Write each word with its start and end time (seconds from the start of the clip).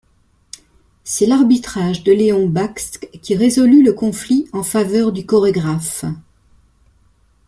C'est 1.03 1.27
l'arbitrage 1.27 2.03
de 2.03 2.11
Léon 2.11 2.49
Bakst 2.49 3.07
qui 3.21 3.35
résolut 3.35 3.83
le 3.83 3.93
conflit 3.93 4.49
en 4.51 4.63
faveur 4.63 5.11
du 5.11 5.27
chorégraphe. 5.27 6.05